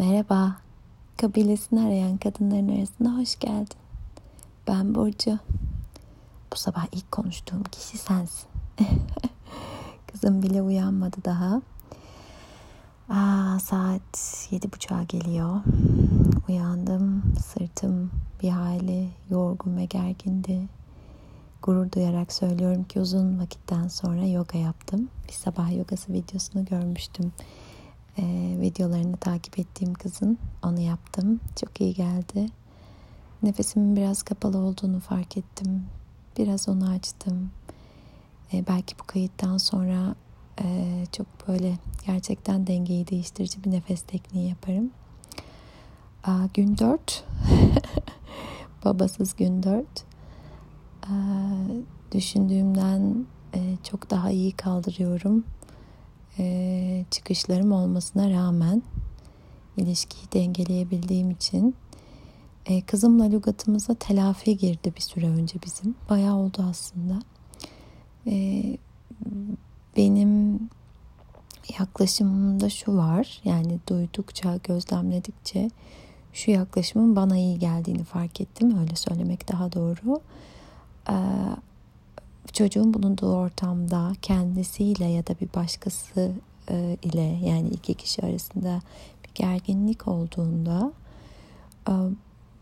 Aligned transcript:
Merhaba, 0.00 0.56
kabilesini 1.16 1.80
arayan 1.80 2.16
kadınların 2.16 2.78
arasına 2.78 3.18
hoş 3.18 3.38
geldin. 3.38 3.78
Ben 4.68 4.94
Burcu. 4.94 5.38
Bu 6.52 6.56
sabah 6.56 6.86
ilk 6.92 7.12
konuştuğum 7.12 7.62
kişi 7.62 7.98
sensin. 7.98 8.48
Kızım 10.12 10.42
bile 10.42 10.62
uyanmadı 10.62 11.16
daha. 11.24 11.62
Aa, 13.08 13.58
saat 13.58 14.48
yedi 14.50 14.72
buçuğa 14.72 15.02
geliyor. 15.02 15.60
Uyandım, 16.48 17.22
sırtım 17.44 18.10
bir 18.42 18.50
hali 18.50 19.08
yorgun 19.30 19.76
ve 19.76 19.84
gergindi. 19.84 20.60
Gurur 21.62 21.92
duyarak 21.92 22.32
söylüyorum 22.32 22.84
ki 22.84 23.00
uzun 23.00 23.40
vakitten 23.40 23.88
sonra 23.88 24.26
yoga 24.26 24.58
yaptım. 24.58 25.08
Bir 25.28 25.32
sabah 25.32 25.76
yogası 25.76 26.12
videosunu 26.12 26.64
görmüştüm 26.64 27.32
e, 28.18 28.56
videolarını 28.60 29.16
takip 29.16 29.58
ettiğim 29.58 29.94
kızın 29.94 30.38
onu 30.62 30.80
yaptım. 30.80 31.40
Çok 31.60 31.80
iyi 31.80 31.94
geldi. 31.94 32.46
Nefesimin 33.42 33.96
biraz 33.96 34.22
kapalı 34.22 34.58
olduğunu 34.58 35.00
fark 35.00 35.36
ettim. 35.36 35.84
Biraz 36.38 36.68
onu 36.68 36.88
açtım. 36.88 37.50
E, 38.52 38.66
belki 38.66 38.98
bu 38.98 39.04
kayıttan 39.04 39.58
sonra 39.58 40.14
e, 40.62 41.04
çok 41.12 41.26
böyle 41.48 41.78
gerçekten 42.06 42.66
dengeyi 42.66 43.08
değiştirici 43.08 43.64
bir 43.64 43.70
nefes 43.70 44.02
tekniği 44.02 44.48
yaparım. 44.48 44.90
Aa, 46.24 46.46
gün 46.54 46.78
dört. 46.78 47.24
Babasız 48.84 49.36
gün 49.36 49.62
dört. 49.62 50.04
Aa, 51.02 52.12
düşündüğümden 52.12 53.26
e, 53.54 53.76
çok 53.82 54.10
daha 54.10 54.30
iyi 54.30 54.52
kaldırıyorum 54.52 55.44
e, 56.40 57.04
çıkışlarım 57.10 57.72
olmasına 57.72 58.30
rağmen 58.30 58.82
ilişkiyi 59.76 60.32
dengeleyebildiğim 60.32 61.30
için 61.30 61.74
e, 62.66 62.80
kızımla 62.80 63.24
lügatımıza 63.24 63.94
telafi 63.94 64.56
girdi 64.56 64.92
bir 64.96 65.00
süre 65.00 65.26
önce 65.26 65.58
bizim. 65.66 65.94
Bayağı 66.10 66.36
oldu 66.36 66.64
aslında. 66.70 67.18
E, 68.26 68.62
benim 69.96 70.60
yaklaşımımda 71.78 72.70
şu 72.70 72.96
var. 72.96 73.40
Yani 73.44 73.78
duydukça, 73.88 74.56
gözlemledikçe 74.56 75.70
şu 76.32 76.50
yaklaşımın 76.50 77.16
bana 77.16 77.36
iyi 77.36 77.58
geldiğini 77.58 78.04
fark 78.04 78.40
ettim. 78.40 78.78
Öyle 78.78 78.96
söylemek 78.96 79.48
daha 79.48 79.72
doğru. 79.72 80.20
Ee, 81.10 81.14
çocuğun 82.52 82.94
bulunduğu 82.94 83.32
ortamda 83.32 84.12
kendisiyle 84.22 85.04
ya 85.04 85.26
da 85.26 85.34
bir 85.40 85.54
başkası 85.54 86.32
e, 86.70 86.96
ile 87.02 87.38
yani 87.44 87.68
iki 87.68 87.94
kişi 87.94 88.22
arasında 88.22 88.80
bir 89.24 89.30
gerginlik 89.34 90.08
olduğunda 90.08 90.92
e, 91.88 91.92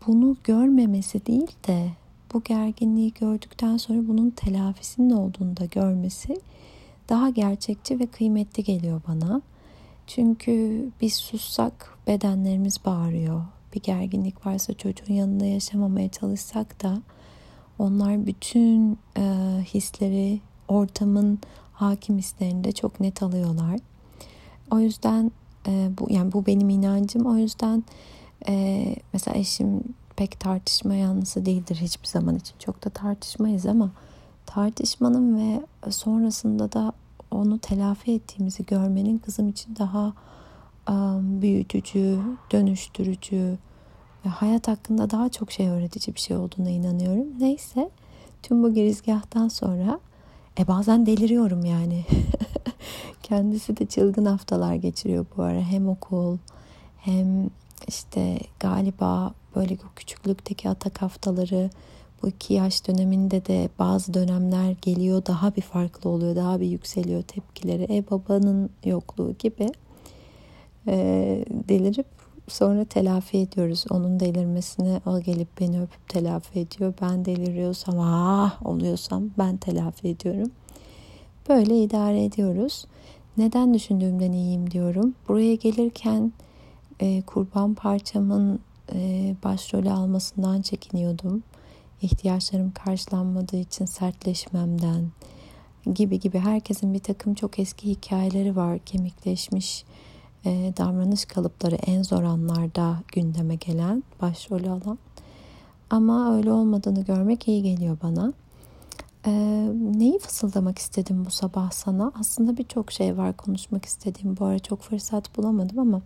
bunu 0.07 0.37
görmemesi 0.43 1.25
değil 1.25 1.51
de 1.67 1.89
bu 2.33 2.43
gerginliği 2.43 3.13
gördükten 3.13 3.77
sonra 3.77 4.07
bunun 4.07 4.29
telafisinin 4.29 5.09
olduğunu 5.09 5.57
da 5.57 5.65
görmesi 5.65 6.41
daha 7.09 7.29
gerçekçi 7.29 7.99
ve 7.99 8.05
kıymetli 8.05 8.63
geliyor 8.63 9.01
bana. 9.07 9.41
Çünkü 10.07 10.85
biz 11.01 11.15
sussak 11.15 11.97
bedenlerimiz 12.07 12.85
bağırıyor. 12.85 13.45
Bir 13.75 13.81
gerginlik 13.81 14.45
varsa 14.45 14.73
çocuğun 14.73 15.13
yanında 15.13 15.45
yaşamamaya 15.45 16.09
çalışsak 16.09 16.83
da 16.83 17.01
onlar 17.79 18.25
bütün 18.25 18.99
e, 19.17 19.23
hisleri 19.73 20.41
ortamın 20.67 21.39
hakim 21.73 22.17
hislerini 22.17 22.73
çok 22.73 22.99
net 22.99 23.23
alıyorlar. 23.23 23.79
O 24.71 24.79
yüzden 24.79 25.31
e, 25.67 25.89
bu 25.99 26.07
yani 26.09 26.33
bu 26.33 26.45
benim 26.45 26.69
inancım. 26.69 27.25
O 27.25 27.37
yüzden 27.37 27.83
e, 28.47 28.95
mesela 29.13 29.37
eşim 29.37 29.83
pek 30.15 30.39
tartışma 30.39 30.95
yanlısı 30.95 31.45
değildir 31.45 31.75
hiçbir 31.81 32.07
zaman 32.07 32.35
için. 32.35 32.55
Çok 32.59 32.85
da 32.85 32.89
tartışmayız 32.89 33.65
ama 33.65 33.91
tartışmanın 34.45 35.37
ve 35.37 35.61
sonrasında 35.91 36.71
da 36.71 36.93
onu 37.31 37.59
telafi 37.59 38.13
ettiğimizi 38.13 38.65
görmenin 38.65 39.17
kızım 39.17 39.49
için 39.49 39.75
daha 39.75 40.13
um, 40.89 41.41
büyütücü, 41.41 42.19
dönüştürücü, 42.51 43.57
hayat 44.27 44.67
hakkında 44.67 45.09
daha 45.09 45.29
çok 45.29 45.51
şey 45.51 45.69
öğretici 45.69 46.15
bir 46.15 46.19
şey 46.19 46.37
olduğuna 46.37 46.69
inanıyorum. 46.69 47.27
Neyse 47.39 47.89
tüm 48.43 48.63
bu 48.63 48.73
girizgahtan 48.73 49.47
sonra 49.47 49.99
e 50.59 50.67
bazen 50.67 51.05
deliriyorum 51.05 51.65
yani. 51.65 52.05
Kendisi 53.23 53.77
de 53.77 53.85
çılgın 53.85 54.25
haftalar 54.25 54.75
geçiriyor 54.75 55.25
bu 55.37 55.43
ara. 55.43 55.61
Hem 55.61 55.89
okul 55.89 56.37
hem 56.97 57.49
işte 57.87 58.39
galiba 58.59 59.33
böyle 59.55 59.73
o 59.73 59.95
küçüklükteki 59.95 60.69
atak 60.69 61.01
haftaları 61.01 61.69
bu 62.23 62.27
iki 62.27 62.53
yaş 62.53 62.87
döneminde 62.87 63.45
de 63.45 63.69
bazı 63.79 64.13
dönemler 64.13 64.75
geliyor 64.81 65.25
daha 65.25 65.55
bir 65.55 65.61
farklı 65.61 66.09
oluyor. 66.09 66.35
Daha 66.35 66.59
bir 66.59 66.67
yükseliyor 66.67 67.21
tepkileri. 67.21 67.97
E 67.97 68.09
babanın 68.11 68.69
yokluğu 68.85 69.35
gibi 69.39 69.71
e, 70.87 70.95
delirip 71.49 72.18
sonra 72.51 72.85
telafi 72.85 73.37
ediyoruz. 73.37 73.85
Onun 73.89 74.19
delirmesini 74.19 75.01
o 75.05 75.19
gelip 75.19 75.59
beni 75.59 75.81
öpüp 75.81 76.09
telafi 76.09 76.59
ediyor. 76.59 76.93
Ben 77.01 77.25
deliriyorsam 77.25 77.99
ah 77.99 78.65
oluyorsam 78.65 79.29
ben 79.37 79.57
telafi 79.57 80.07
ediyorum. 80.07 80.51
Böyle 81.49 81.83
idare 81.83 82.23
ediyoruz. 82.23 82.85
Neden 83.37 83.73
düşündüğümden 83.73 84.31
iyiyim 84.31 84.71
diyorum. 84.71 85.15
Buraya 85.27 85.55
gelirken 85.55 86.33
e, 86.99 87.21
kurban 87.21 87.73
parçamın 87.73 88.59
e, 88.93 89.35
başrolü 89.43 89.91
almasından 89.91 90.61
çekiniyordum. 90.61 91.43
İhtiyaçlarım 92.01 92.71
karşılanmadığı 92.71 93.57
için 93.57 93.85
sertleşmemden 93.85 95.11
gibi 95.93 96.19
gibi 96.19 96.39
herkesin 96.39 96.93
bir 96.93 96.99
takım 96.99 97.33
çok 97.33 97.59
eski 97.59 97.89
hikayeleri 97.89 98.55
var. 98.55 98.79
Kemikleşmiş 98.79 99.85
e, 100.45 100.73
davranış 100.77 101.25
kalıpları 101.25 101.75
en 101.75 102.03
zor 102.03 102.23
anlarda 102.23 102.97
gündeme 103.07 103.55
gelen, 103.55 104.03
başrolü 104.21 104.69
alan. 104.69 104.99
Ama 105.89 106.35
öyle 106.35 106.51
olmadığını 106.51 107.01
görmek 107.01 107.47
iyi 107.47 107.63
geliyor 107.63 107.97
bana. 108.03 108.33
E, 109.25 109.31
neyi 109.73 110.19
fısıldamak 110.19 110.77
istedim 110.77 111.25
bu 111.25 111.31
sabah 111.31 111.71
sana? 111.71 112.11
Aslında 112.19 112.57
birçok 112.57 112.91
şey 112.91 113.17
var 113.17 113.37
konuşmak 113.37 113.85
istediğim. 113.85 114.37
Bu 114.37 114.45
ara 114.45 114.59
çok 114.59 114.81
fırsat 114.81 115.37
bulamadım 115.37 115.79
ama 115.79 116.01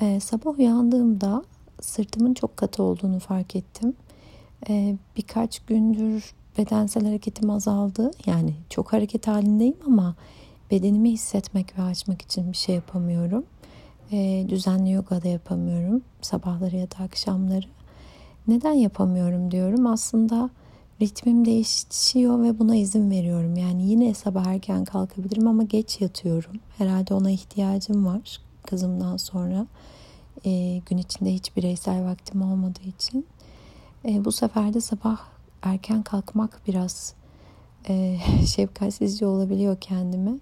e, 0.00 0.20
sabah 0.20 0.58
uyandığımda 0.58 1.44
sırtımın 1.80 2.34
çok 2.34 2.56
katı 2.56 2.82
olduğunu 2.82 3.18
fark 3.18 3.56
ettim. 3.56 3.94
E, 4.68 4.96
birkaç 5.16 5.58
gündür 5.60 6.34
bedensel 6.58 7.04
hareketim 7.04 7.50
azaldı. 7.50 8.10
Yani 8.26 8.54
çok 8.70 8.92
hareket 8.92 9.26
halindeyim 9.26 9.76
ama 9.86 10.14
bedenimi 10.70 11.10
hissetmek 11.12 11.78
ve 11.78 11.82
açmak 11.82 12.22
için 12.22 12.52
bir 12.52 12.56
şey 12.56 12.74
yapamıyorum. 12.74 13.44
E, 14.12 14.46
düzenli 14.48 14.92
yoga 14.92 15.22
da 15.22 15.28
yapamıyorum 15.28 16.02
sabahları 16.20 16.76
ya 16.76 16.90
da 16.90 16.96
akşamları. 17.04 17.66
Neden 18.48 18.72
yapamıyorum 18.72 19.50
diyorum. 19.50 19.86
Aslında 19.86 20.50
ritmim 21.02 21.44
değişiyor 21.44 22.42
ve 22.42 22.58
buna 22.58 22.76
izin 22.76 23.10
veriyorum. 23.10 23.56
Yani 23.56 23.82
yine 23.86 24.14
sabah 24.14 24.46
erken 24.46 24.84
kalkabilirim 24.84 25.48
ama 25.48 25.62
geç 25.62 26.00
yatıyorum. 26.00 26.52
Herhalde 26.78 27.14
ona 27.14 27.30
ihtiyacım 27.30 28.06
var 28.06 28.40
kızımdan 28.66 29.16
sonra. 29.16 29.66
E, 30.44 30.78
gün 30.86 30.98
içinde 30.98 31.34
hiç 31.34 31.56
bireysel 31.56 32.04
vaktim 32.04 32.42
olmadığı 32.42 32.88
için. 32.98 33.26
E, 34.04 34.24
bu 34.24 34.32
sefer 34.32 34.74
de 34.74 34.80
sabah 34.80 35.18
erken 35.62 36.02
kalkmak 36.02 36.60
biraz 36.66 37.14
e, 37.88 38.18
şefkatsizce 38.46 39.26
olabiliyor 39.26 39.76
kendime. 39.80 40.38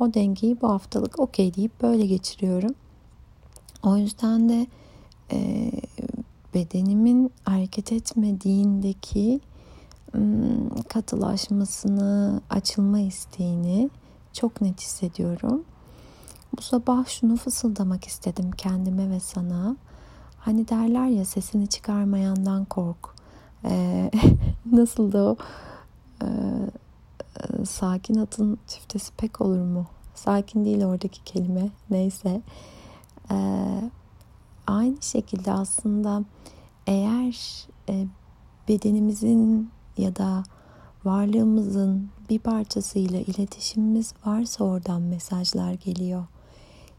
O 0.00 0.14
dengeyi 0.14 0.60
bu 0.60 0.68
haftalık 0.68 1.20
okey 1.20 1.54
deyip 1.54 1.82
böyle 1.82 2.06
geçiriyorum. 2.06 2.74
O 3.82 3.96
yüzden 3.96 4.48
de 4.48 4.66
e, 5.32 5.70
bedenimin 6.54 7.30
hareket 7.44 7.92
etmediğindeki 7.92 9.40
katılaşmasını, 10.88 12.40
açılma 12.50 12.98
isteğini 12.98 13.90
çok 14.32 14.60
net 14.60 14.80
hissediyorum. 14.80 15.64
Bu 16.56 16.62
sabah 16.62 17.06
şunu 17.06 17.36
fısıldamak 17.36 18.04
istedim 18.04 18.50
kendime 18.50 19.10
ve 19.10 19.20
sana. 19.20 19.76
Hani 20.38 20.68
derler 20.68 21.06
ya 21.06 21.24
sesini 21.24 21.66
çıkarmayandan 21.66 22.64
kork. 22.64 23.14
Ee, 23.64 24.10
nasıl 24.72 25.12
da 25.12 25.18
o? 25.24 25.36
Ee, 26.22 26.26
sakin 27.66 28.14
atın 28.14 28.58
çiftesi 28.66 29.12
pek 29.16 29.40
olur 29.40 29.60
mu? 29.60 29.86
Sakin 30.14 30.64
değil 30.64 30.84
oradaki 30.84 31.24
kelime. 31.24 31.68
Neyse. 31.90 32.40
Ee, 33.30 33.90
aynı 34.66 35.02
şekilde 35.02 35.52
aslında 35.52 36.22
eğer 36.86 37.66
e, 37.88 38.06
bedenimizin 38.68 39.70
ya 39.98 40.16
da 40.16 40.44
varlığımızın 41.04 42.10
bir 42.30 42.38
parçasıyla 42.38 43.20
iletişimimiz 43.20 44.14
varsa 44.26 44.64
oradan 44.64 45.02
mesajlar 45.02 45.72
geliyor. 45.72 46.26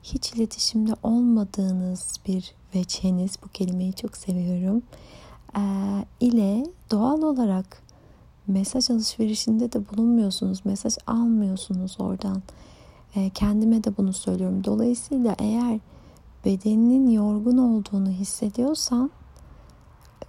hiç 0.04 0.34
iletişimde 0.34 0.94
olmadığınız 1.04 2.20
bir 2.28 2.56
veçeniz, 2.76 3.32
bu 3.44 3.48
kelimeyi 3.48 3.94
çok 3.94 4.18
seviyorum, 4.18 4.82
e, 5.58 5.62
ile 6.20 6.66
doğal 6.92 7.22
olarak 7.22 7.84
mesaj 8.48 8.90
alışverişinde 8.90 9.72
de 9.74 9.90
bulunmuyorsunuz, 9.90 10.66
mesaj 10.66 10.94
almıyorsunuz 11.08 11.96
oradan. 12.00 12.42
E, 13.16 13.30
kendime 13.30 13.84
de 13.84 13.98
bunu 13.98 14.14
söylüyorum. 14.14 14.64
Dolayısıyla 14.64 15.36
eğer 15.40 15.80
bedeninin 16.46 17.10
yorgun 17.10 17.58
olduğunu 17.58 18.10
hissediyorsan 18.10 19.12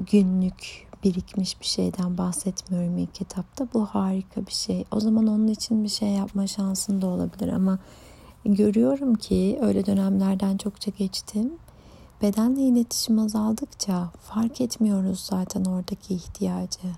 günlük 0.00 0.88
birikmiş 1.04 1.60
bir 1.60 1.66
şeyden 1.66 2.18
bahsetmiyorum 2.18 2.98
ilk 2.98 3.22
etapta. 3.22 3.68
Bu 3.74 3.86
harika 3.86 4.46
bir 4.46 4.52
şey. 4.52 4.84
O 4.90 5.00
zaman 5.00 5.26
onun 5.26 5.48
için 5.48 5.84
bir 5.84 5.88
şey 5.88 6.08
yapma 6.08 6.46
şansın 6.46 7.02
da 7.02 7.06
olabilir 7.06 7.48
ama 7.48 7.78
görüyorum 8.44 9.14
ki 9.14 9.58
öyle 9.60 9.86
dönemlerden 9.86 10.56
çokça 10.56 10.90
geçtim. 10.90 11.52
Bedenle 12.22 12.62
iletişim 12.62 13.18
azaldıkça 13.18 14.10
fark 14.22 14.60
etmiyoruz 14.60 15.20
zaten 15.20 15.64
oradaki 15.64 16.14
ihtiyacı. 16.14 16.88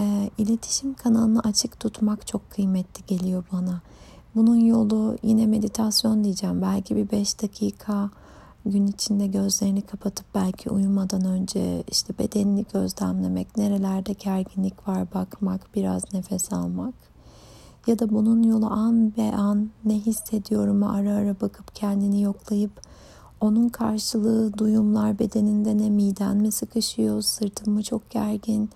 E, 0.00 0.30
iletişim 0.38 0.94
kanalını 0.94 1.40
açık 1.40 1.80
tutmak 1.80 2.26
çok 2.26 2.50
kıymetli 2.50 3.06
geliyor 3.06 3.44
bana. 3.52 3.80
Bunun 4.34 4.56
yolu 4.56 5.16
yine 5.22 5.46
meditasyon 5.46 6.24
diyeceğim. 6.24 6.62
Belki 6.62 6.96
bir 6.96 7.10
5 7.10 7.42
dakika 7.42 8.10
gün 8.66 8.86
içinde 8.86 9.26
gözlerini 9.26 9.82
kapatıp 9.82 10.26
belki 10.34 10.70
uyumadan 10.70 11.24
önce 11.24 11.84
işte 11.90 12.18
bedenini 12.18 12.66
gözlemlemek, 12.72 13.56
nerelerde 13.56 14.12
gerginlik 14.12 14.88
var 14.88 15.06
bakmak, 15.14 15.74
biraz 15.74 16.14
nefes 16.14 16.52
almak. 16.52 16.94
Ya 17.86 17.98
da 17.98 18.10
bunun 18.10 18.42
yolu 18.42 18.66
an 18.66 19.16
be 19.16 19.32
an 19.32 19.70
ne 19.84 19.94
hissediyorum 19.94 20.82
ara 20.82 21.14
ara 21.14 21.40
bakıp 21.40 21.74
kendini 21.74 22.22
yoklayıp 22.22 22.80
onun 23.40 23.68
karşılığı 23.68 24.58
duyumlar 24.58 25.18
bedeninde 25.18 25.78
ne 25.78 25.90
miden 25.90 26.36
mi 26.36 26.52
sıkışıyor, 26.52 27.22
sırtım 27.22 27.74
mı 27.74 27.82
çok 27.82 28.10
gergin. 28.10 28.70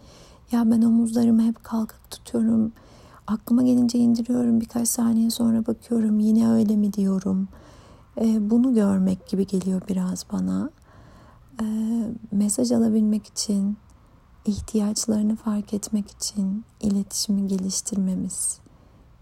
Ya 0.53 0.71
ben 0.71 0.83
omuzlarımı 0.83 1.43
hep 1.43 1.65
kalkık 1.65 2.11
tutuyorum. 2.11 2.73
Aklıma 3.27 3.63
gelince 3.63 3.99
indiriyorum 3.99 4.61
birkaç 4.61 4.89
saniye 4.89 5.31
sonra 5.31 5.67
bakıyorum 5.67 6.19
yine 6.19 6.51
öyle 6.51 6.77
mi 6.77 6.93
diyorum. 6.93 7.49
Ee, 8.21 8.51
bunu 8.51 8.75
görmek 8.75 9.29
gibi 9.29 9.47
geliyor 9.47 9.83
biraz 9.89 10.27
bana. 10.33 10.71
Ee, 11.63 11.65
mesaj 12.33 12.73
alabilmek 12.73 13.27
için, 13.27 13.77
ihtiyaçlarını 14.45 15.37
fark 15.37 15.75
etmek 15.75 16.11
için 16.11 16.65
iletişimi 16.81 17.47
geliştirmemiz 17.47 18.61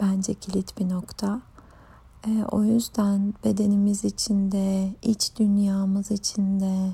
bence 0.00 0.34
kilit 0.34 0.78
bir 0.78 0.88
nokta. 0.88 1.40
Ee, 2.26 2.44
o 2.50 2.62
yüzden 2.62 3.34
bedenimiz 3.44 4.04
içinde, 4.04 4.94
iç 5.02 5.32
dünyamız 5.38 6.10
içinde, 6.10 6.92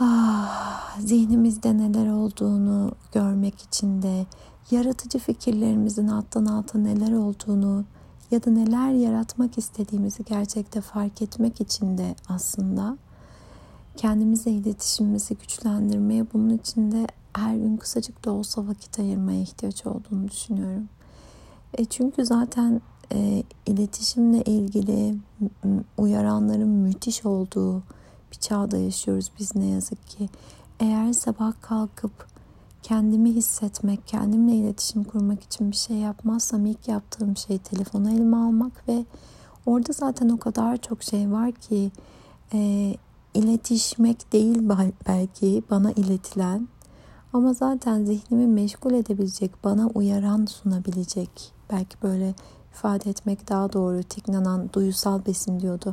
ah, 0.00 0.98
zihnimizde 1.00 1.78
neler 1.78 2.06
olduğunu 2.06 2.92
görmek 3.12 3.62
için 3.62 4.02
de, 4.02 4.26
yaratıcı 4.70 5.18
fikirlerimizin 5.18 6.08
alttan 6.08 6.46
alta 6.46 6.78
neler 6.78 7.12
olduğunu 7.12 7.84
ya 8.30 8.44
da 8.44 8.50
neler 8.50 8.92
yaratmak 8.92 9.58
istediğimizi 9.58 10.24
gerçekte 10.24 10.80
fark 10.80 11.22
etmek 11.22 11.60
için 11.60 11.98
de 11.98 12.14
aslında 12.28 12.98
kendimize 13.96 14.50
iletişimimizi 14.50 15.34
güçlendirmeye 15.34 16.26
bunun 16.32 16.50
için 16.50 16.92
de 16.92 17.06
her 17.32 17.54
gün 17.54 17.76
kısacık 17.76 18.24
da 18.24 18.30
olsa 18.32 18.66
vakit 18.66 18.98
ayırmaya 18.98 19.40
ihtiyaç 19.40 19.86
olduğunu 19.86 20.28
düşünüyorum. 20.28 20.88
E 21.78 21.84
çünkü 21.84 22.26
zaten 22.26 22.80
e, 23.12 23.42
iletişimle 23.66 24.42
ilgili 24.42 25.16
uyaranların 25.98 26.68
müthiş 26.68 27.26
olduğu 27.26 27.82
bir 28.32 28.36
çağda 28.36 28.76
yaşıyoruz 28.76 29.30
biz 29.38 29.56
ne 29.56 29.66
yazık 29.66 30.08
ki. 30.08 30.28
Eğer 30.80 31.12
sabah 31.12 31.52
kalkıp 31.60 32.26
kendimi 32.82 33.30
hissetmek, 33.34 34.06
kendimle 34.06 34.54
iletişim 34.54 35.04
kurmak 35.04 35.42
için 35.42 35.70
bir 35.70 35.76
şey 35.76 35.96
yapmazsam 35.96 36.66
ilk 36.66 36.88
yaptığım 36.88 37.36
şey 37.36 37.58
telefonu 37.58 38.10
elime 38.10 38.36
almak 38.36 38.88
ve 38.88 39.04
orada 39.66 39.92
zaten 39.92 40.28
o 40.28 40.38
kadar 40.38 40.76
çok 40.76 41.02
şey 41.02 41.32
var 41.32 41.52
ki 41.52 41.90
e, 42.52 42.94
iletişmek 43.34 44.32
değil 44.32 44.58
belki 45.08 45.62
bana 45.70 45.92
iletilen 45.92 46.68
ama 47.32 47.52
zaten 47.52 48.04
zihnimi 48.04 48.46
meşgul 48.46 48.92
edebilecek, 48.92 49.64
bana 49.64 49.86
uyaran 49.86 50.46
sunabilecek. 50.46 51.52
Belki 51.70 52.02
böyle 52.02 52.34
ifade 52.72 53.10
etmek 53.10 53.48
daha 53.48 53.72
doğru. 53.72 54.02
Tiknanan 54.02 54.72
duyusal 54.72 55.26
besin 55.26 55.60
diyordu. 55.60 55.92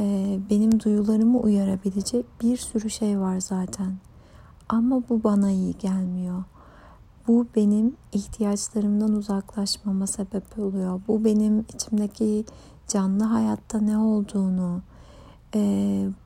Ee, 0.00 0.38
benim 0.50 0.80
duyularımı 0.80 1.38
uyarabilecek 1.38 2.26
bir 2.42 2.56
sürü 2.56 2.90
şey 2.90 3.20
var 3.20 3.40
zaten. 3.40 3.96
Ama 4.68 5.02
bu 5.08 5.24
bana 5.24 5.50
iyi 5.50 5.78
gelmiyor. 5.78 6.44
Bu 7.28 7.46
benim 7.56 7.96
ihtiyaçlarımdan 8.12 9.12
uzaklaşmama 9.12 10.06
sebep 10.06 10.58
oluyor. 10.58 11.00
Bu 11.08 11.24
benim 11.24 11.66
içimdeki 11.74 12.44
canlı 12.88 13.24
hayatta 13.24 13.80
ne 13.80 13.98
olduğunu, 13.98 14.80
e, 15.54 15.60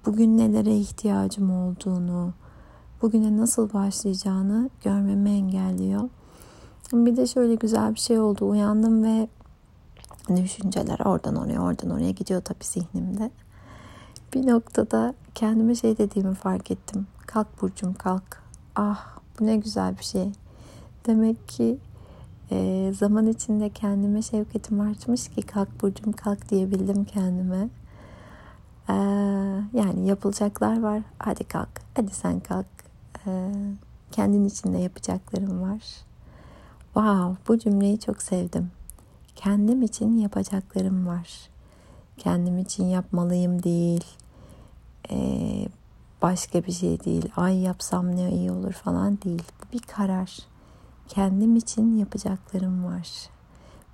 bugün 0.06 0.38
nelere 0.38 0.76
ihtiyacım 0.76 1.50
olduğunu, 1.50 2.32
bugüne 3.02 3.36
nasıl 3.36 3.72
başlayacağını 3.72 4.70
görmemi 4.84 5.30
engelliyor. 5.30 6.08
Bir 6.92 7.16
de 7.16 7.26
şöyle 7.26 7.54
güzel 7.54 7.94
bir 7.94 8.00
şey 8.00 8.18
oldu. 8.18 8.48
Uyandım 8.48 9.04
ve 9.04 9.28
düşünceler 10.36 10.98
oradan 11.04 11.36
oraya, 11.36 11.60
oradan 11.60 11.90
oraya 11.90 12.10
gidiyor 12.10 12.42
tabii 12.42 12.64
zihnimde. 12.64 13.30
Bir 14.34 14.46
noktada 14.46 15.14
kendime 15.34 15.74
şey 15.74 15.98
dediğimi 15.98 16.34
fark 16.34 16.70
ettim. 16.70 17.06
Kalk 17.26 17.62
Burcum 17.62 17.94
kalk. 17.94 18.42
Ah 18.76 19.18
bu 19.40 19.46
ne 19.46 19.56
güzel 19.56 19.98
bir 19.98 20.04
şey. 20.04 20.32
Demek 21.06 21.48
ki 21.48 21.78
e, 22.50 22.90
zaman 22.98 23.26
içinde 23.26 23.68
kendime 23.68 24.22
şevketim 24.22 24.80
artmış 24.80 25.28
ki 25.28 25.42
kalk 25.42 25.82
Burcum 25.82 26.12
kalk 26.12 26.50
diyebildim 26.50 27.04
kendime. 27.04 27.68
Ee, 28.90 28.94
yani 29.72 30.06
yapılacaklar 30.06 30.80
var. 30.82 31.02
Hadi 31.18 31.44
kalk. 31.44 31.68
Hadi 31.94 32.14
sen 32.14 32.40
kalk. 32.40 32.66
Ee, 33.26 33.52
kendin 34.12 34.44
içinde 34.44 34.78
yapacaklarım 34.78 35.62
var. 35.62 35.82
Wow, 36.84 37.36
bu 37.48 37.58
cümleyi 37.58 38.00
çok 38.00 38.22
sevdim. 38.22 38.70
Kendim 39.36 39.82
için 39.82 40.18
yapacaklarım 40.18 41.06
var. 41.06 41.48
Kendim 42.18 42.58
için 42.58 42.84
yapmalıyım 42.84 43.62
değil. 43.62 44.04
Ee, 45.10 45.68
başka 46.22 46.64
bir 46.64 46.72
şey 46.72 47.04
değil. 47.04 47.32
Ay 47.36 47.58
yapsam 47.58 48.16
ne 48.16 48.30
iyi 48.30 48.50
olur 48.50 48.72
falan 48.72 49.18
değil. 49.24 49.42
Bu 49.60 49.72
bir 49.72 49.82
karar. 49.82 50.38
Kendim 51.08 51.56
için 51.56 51.96
yapacaklarım 51.98 52.84
var. 52.84 53.08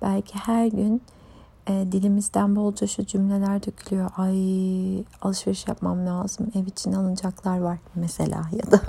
Belki 0.01 0.35
her 0.35 0.67
gün 0.67 1.01
e, 1.67 1.87
dilimizden 1.91 2.55
bolca 2.55 2.87
şu 2.87 3.05
cümleler 3.05 3.65
dökülüyor. 3.65 4.11
Ay 4.17 5.03
alışveriş 5.21 5.67
yapmam 5.67 6.05
lazım. 6.05 6.51
Ev 6.55 6.65
için 6.65 6.93
alınacaklar 6.93 7.59
var 7.59 7.77
mesela 7.95 8.49
ya 8.51 8.71
da 8.71 8.81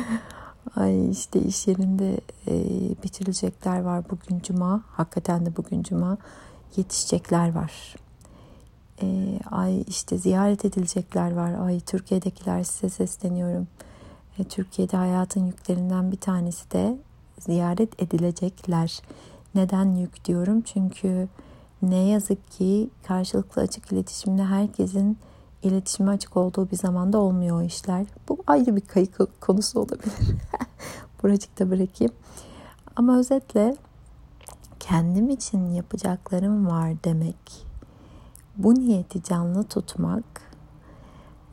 ay 0.76 1.10
işte 1.10 1.40
iş 1.40 1.66
yerinde 1.66 2.20
e, 2.46 2.54
bitirilecekler 3.02 3.80
var 3.80 4.04
bugün 4.10 4.40
cuma. 4.40 4.82
Hakikaten 4.90 5.46
de 5.46 5.56
bugün 5.56 5.82
cuma. 5.82 6.18
Yetişecekler 6.76 7.54
var. 7.54 7.96
E, 9.02 9.38
ay 9.50 9.84
işte 9.88 10.18
ziyaret 10.18 10.64
edilecekler 10.64 11.32
var. 11.32 11.66
Ay 11.66 11.80
Türkiye'dekiler 11.80 12.64
size 12.64 12.88
sesleniyorum. 12.88 13.66
E, 14.38 14.44
Türkiye'de 14.44 14.96
hayatın 14.96 15.46
yüklerinden 15.46 16.12
bir 16.12 16.16
tanesi 16.16 16.70
de 16.70 16.98
ziyaret 17.38 18.02
edilecekler. 18.02 19.00
Neden 19.54 19.94
yük 19.94 20.24
diyorum? 20.24 20.60
Çünkü 20.60 21.28
ne 21.82 22.08
yazık 22.08 22.50
ki 22.50 22.90
karşılıklı 23.06 23.62
açık 23.62 23.92
iletişimde 23.92 24.44
herkesin 24.44 25.18
iletişime 25.62 26.10
açık 26.10 26.36
olduğu 26.36 26.70
bir 26.70 26.76
zamanda 26.76 27.18
olmuyor 27.18 27.60
o 27.60 27.62
işler. 27.62 28.06
Bu 28.28 28.38
ayrı 28.46 28.76
bir 28.76 28.80
kayık 28.80 29.40
konusu 29.40 29.80
olabilir. 29.80 30.12
Buracıkta 31.22 31.70
bırakayım. 31.70 32.12
Ama 32.96 33.18
özetle 33.18 33.76
kendim 34.80 35.30
için 35.30 35.70
yapacaklarım 35.70 36.66
var 36.66 36.92
demek. 37.04 37.71
Bu 38.56 38.74
niyeti 38.74 39.22
canlı 39.22 39.64
tutmak 39.64 40.24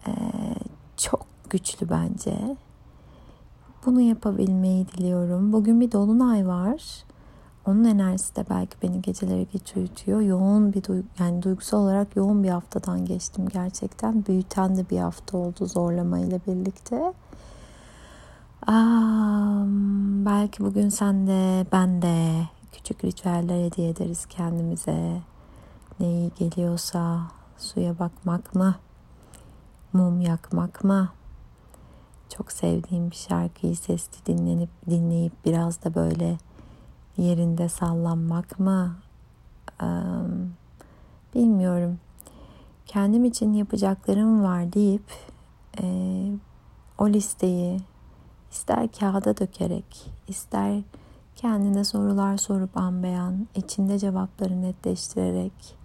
e, 0.07 0.11
çok 0.97 1.25
güçlü 1.49 1.89
bence. 1.89 2.57
Bunu 3.85 4.01
yapabilmeyi 4.01 4.87
diliyorum. 4.87 5.53
Bugün 5.53 5.81
bir 5.81 5.91
dolunay 5.91 6.47
var. 6.47 7.03
Onun 7.65 7.83
enerjisi 7.83 8.35
de 8.35 8.45
belki 8.49 8.77
beni 8.81 9.01
gecelere 9.01 9.43
geç 9.43 9.77
uyutuyor. 9.77 10.21
Yoğun 10.21 10.73
bir 10.73 10.83
duygu, 10.83 11.07
yani 11.19 11.43
duygusal 11.43 11.77
olarak 11.83 12.15
yoğun 12.15 12.43
bir 12.43 12.49
haftadan 12.49 13.05
geçtim 13.05 13.47
gerçekten. 13.47 14.25
Büyüten 14.25 14.77
de 14.77 14.89
bir 14.89 14.99
hafta 14.99 15.37
oldu 15.37 15.65
zorlamayla 15.65 16.39
birlikte. 16.47 17.13
Aa, 18.67 19.63
belki 20.25 20.63
bugün 20.63 20.89
sen 20.89 21.27
de 21.27 21.65
ben 21.71 22.01
de 22.01 22.41
küçük 22.71 23.05
ritüeller 23.05 23.65
hediye 23.65 23.89
ederiz 23.89 24.25
kendimize. 24.25 25.21
Ne 25.99 26.07
iyi 26.07 26.31
geliyorsa 26.39 27.21
suya 27.57 27.99
bakmak 27.99 28.55
mı? 28.55 28.75
Mum 29.93 30.21
yakmak 30.21 30.83
mı? 30.83 31.09
Çok 32.29 32.51
sevdiğim 32.51 33.11
bir 33.11 33.15
şarkıyı 33.15 33.75
sesli 33.75 34.25
dinlenip 34.25 34.69
dinleyip 34.89 35.33
biraz 35.45 35.83
da 35.83 35.95
böyle 35.95 36.37
yerinde 37.17 37.69
sallanmak 37.69 38.59
mı? 38.59 38.95
Ee, 39.81 39.85
bilmiyorum. 41.35 41.99
Kendim 42.85 43.25
için 43.25 43.53
yapacaklarım 43.53 44.43
var 44.43 44.73
deyip 44.73 45.11
e, 45.81 45.85
o 46.97 47.09
listeyi 47.09 47.79
ister 48.51 48.91
kağıda 48.91 49.37
dökerek, 49.37 50.11
ister 50.27 50.81
kendine 51.35 51.83
sorular 51.83 52.37
sorup 52.37 52.77
anbeyan, 52.77 53.47
içinde 53.55 53.99
cevapları 53.99 54.61
netleştirerek 54.61 55.78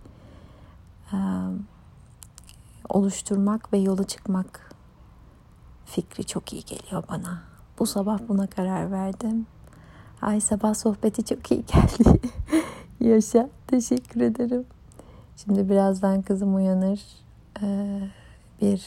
oluşturmak 2.88 3.72
ve 3.72 3.78
yola 3.78 4.04
çıkmak 4.04 4.74
fikri 5.84 6.24
çok 6.24 6.52
iyi 6.52 6.64
geliyor 6.64 7.04
bana. 7.08 7.42
Bu 7.78 7.86
sabah 7.86 8.18
buna 8.28 8.46
karar 8.46 8.92
verdim. 8.92 9.46
Ay 10.22 10.40
sabah 10.40 10.74
sohbeti 10.74 11.24
çok 11.24 11.52
iyi 11.52 11.64
geldi. 11.66 12.20
Yaşa. 13.00 13.48
Teşekkür 13.66 14.20
ederim. 14.20 14.64
Şimdi 15.36 15.68
birazdan 15.68 16.22
kızım 16.22 16.54
uyanır. 16.54 17.00
Bir 18.60 18.86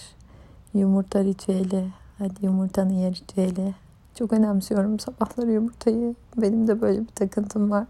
yumurta 0.73 1.23
ritüeli. 1.23 1.87
Hadi 2.17 2.45
yumurtanı 2.45 2.93
ye 2.93 3.11
ritüeli. 3.11 3.75
Çok 4.15 4.33
önemsiyorum 4.33 4.99
sabahları 4.99 5.51
yumurtayı. 5.51 6.15
Benim 6.37 6.67
de 6.67 6.81
böyle 6.81 7.01
bir 7.01 7.07
takıntım 7.15 7.71
var. 7.71 7.87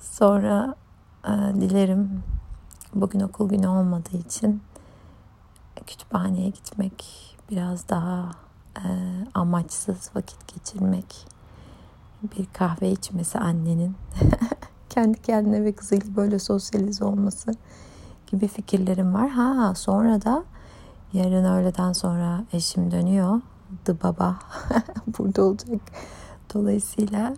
Sonra 0.00 0.74
dilerim 1.54 2.22
bugün 2.94 3.20
okul 3.20 3.48
günü 3.48 3.68
olmadığı 3.68 4.16
için 4.16 4.62
kütüphaneye 5.86 6.48
gitmek, 6.48 7.04
biraz 7.50 7.88
daha 7.88 8.30
e, 8.76 8.88
amaçsız 9.34 10.10
vakit 10.14 10.54
geçirmek, 10.54 11.26
bir 12.22 12.46
kahve 12.52 12.90
içmesi 12.90 13.38
annenin 13.38 13.96
kendi 14.88 15.22
kendine 15.22 15.64
ve 15.64 15.72
kızıyla 15.72 16.16
böyle 16.16 16.38
sosyalize 16.38 17.04
olması 17.04 17.50
gibi 18.26 18.48
fikirlerim 18.48 19.14
var. 19.14 19.28
Ha 19.28 19.74
sonra 19.74 20.22
da 20.22 20.44
yarın 21.12 21.44
öğleden 21.44 21.92
sonra 21.92 22.44
eşim 22.52 22.90
dönüyor. 22.90 23.40
The 23.84 24.02
baba 24.02 24.38
burada 25.18 25.42
olacak. 25.42 25.80
Dolayısıyla 26.54 27.34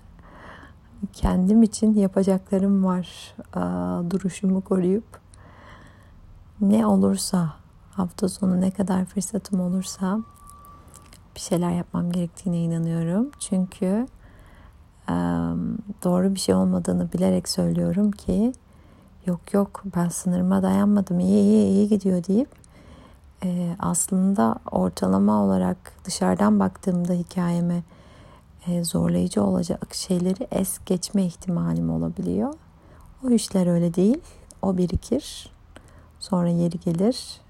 kendim 1.12 1.62
için 1.62 1.94
yapacaklarım 1.94 2.84
var. 2.84 3.34
Aa, 3.54 4.10
duruşumu 4.10 4.60
koruyup 4.60 5.21
ne 6.60 6.86
olursa 6.86 7.54
hafta 7.90 8.28
sonu 8.28 8.60
ne 8.60 8.70
kadar 8.70 9.04
fırsatım 9.04 9.60
olursa 9.60 10.20
bir 11.34 11.40
şeyler 11.40 11.70
yapmam 11.70 12.12
gerektiğine 12.12 12.58
inanıyorum. 12.58 13.30
Çünkü 13.38 14.06
doğru 16.04 16.34
bir 16.34 16.40
şey 16.40 16.54
olmadığını 16.54 17.12
bilerek 17.12 17.48
söylüyorum 17.48 18.10
ki 18.10 18.52
yok 19.26 19.54
yok 19.54 19.82
ben 19.96 20.08
sınırıma 20.08 20.62
dayanmadım 20.62 21.20
iyi 21.20 21.42
iyi 21.42 21.66
iyi 21.66 21.88
gidiyor 21.88 22.24
deyip 22.24 22.48
aslında 23.78 24.56
ortalama 24.70 25.42
olarak 25.44 25.92
dışarıdan 26.04 26.60
baktığımda 26.60 27.12
hikayeme 27.12 27.82
zorlayıcı 28.82 29.42
olacak 29.42 29.94
şeyleri 29.94 30.46
es 30.50 30.78
geçme 30.86 31.24
ihtimalim 31.24 31.90
olabiliyor. 31.90 32.54
O 33.26 33.30
işler 33.30 33.66
öyle 33.66 33.94
değil. 33.94 34.20
O 34.62 34.76
birikir. 34.76 35.51
Sonra 36.22 36.48
yeri 36.48 36.80
gelir. 36.80 37.40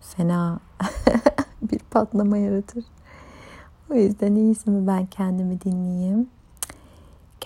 Fena 0.00 0.60
bir 1.62 1.78
patlama 1.78 2.38
yaratır. 2.38 2.84
O 3.90 3.94
yüzden 3.94 4.34
iyisi 4.34 4.70
mi 4.70 4.86
ben 4.86 5.06
kendimi 5.06 5.60
dinleyeyim 5.60 6.28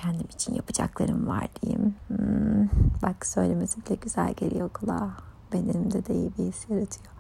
kendim 0.03 0.27
için 0.35 0.55
yapacaklarım 0.55 1.27
var 1.27 1.49
diyeyim. 1.63 1.95
Hmm, 2.09 2.69
bak 3.03 3.27
söylemesi 3.27 3.87
bile 3.87 3.95
güzel 3.95 4.33
geliyor 4.33 4.69
kulağa. 4.69 5.11
Bedenimde 5.53 6.07
de 6.07 6.15
iyi 6.15 6.31
bir 6.39 6.45
his 6.45 6.71
yaratıyor. 6.71 7.15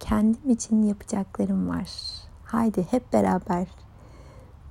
Kendim 0.00 0.50
için 0.50 0.82
yapacaklarım 0.82 1.68
var. 1.68 1.90
Haydi 2.44 2.86
hep 2.90 3.12
beraber. 3.12 3.66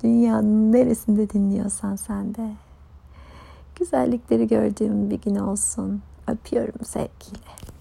Dünyanın 0.04 0.72
neresinde 0.72 1.30
dinliyorsan 1.30 1.96
sen 1.96 2.36
de. 2.36 2.54
Güzellikleri 3.76 4.48
gördüğüm 4.48 5.10
bir 5.10 5.22
gün 5.22 5.36
olsun. 5.36 6.02
Öpüyorum 6.28 6.86
sevgiyle. 6.86 7.73